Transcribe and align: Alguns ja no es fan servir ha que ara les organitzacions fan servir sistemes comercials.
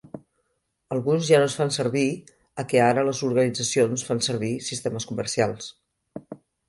Alguns 0.95 1.27
ja 1.33 1.41
no 1.43 1.49
es 1.49 1.57
fan 1.59 1.73
servir 1.75 2.05
ha 2.57 2.65
que 2.71 2.81
ara 2.85 3.03
les 3.09 3.21
organitzacions 3.29 4.07
fan 4.09 4.23
servir 4.29 4.51
sistemes 4.71 5.07
comercials. 5.13 5.69